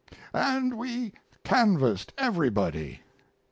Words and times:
And 0.33 0.79
we 0.79 1.13
canvassed 1.43 2.11
everybody. 2.17 3.01